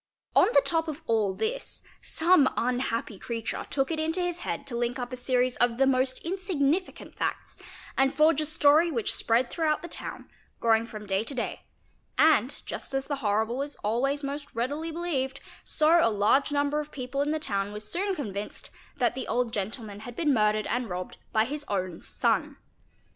On 0.35 0.47
the 0.55 0.63
top 0.65 0.87
of 0.87 1.03
all 1.05 1.35
this 1.35 1.83
some 2.01 2.51
unhappy 2.57 3.19
creature 3.19 3.67
took 3.69 3.91
it 3.91 3.99
into 3.99 4.19
his 4.19 4.39
head 4.39 4.65
to 4.65 4.75
link 4.75 4.97
up 4.97 5.13
a 5.13 5.15
series 5.15 5.57
of 5.57 5.77
the 5.77 5.85
most 5.85 6.17
insignificant 6.25 7.13
facts 7.13 7.55
and 7.95 8.11
forge 8.11 8.41
a 8.41 8.47
story 8.47 8.89
which_ 8.89 9.11
spread 9.15 9.51
throughout 9.51 9.83
the 9.83 9.87
town, 9.87 10.27
growing 10.59 10.87
from 10.87 11.05
day 11.05 11.23
to 11.23 11.35
day, 11.35 11.67
and, 12.17 12.63
just 12.65 12.95
as 12.95 13.05
the 13.05 13.17
horrible 13.17 13.61
is 13.61 13.75
always 13.83 14.23
most 14.23 14.47
readily 14.55 14.91
believed, 14.91 15.39
so 15.63 15.99
a 16.03 16.09
large 16.09 16.51
number 16.51 16.79
of 16.79 16.89
people 16.91 17.21
in 17.21 17.29
the 17.29 17.37
town 17.37 17.71
were 17.71 17.79
soon 17.79 18.15
convinced 18.15 18.71
that 18.97 19.13
the 19.13 19.27
old 19.27 19.53
gentleman 19.53 19.99
had 19.99 20.15
been 20.15 20.33
murdered 20.33 20.65
and 20.65 20.89
robbed 20.89 21.17
by 21.31 21.45
his 21.45 21.63
own 21.67 21.99
son. 22.01 22.57